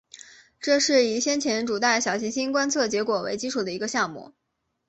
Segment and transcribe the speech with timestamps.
[0.59, 4.33] 这是以先前主带小行星观测结果为基础的一个项目。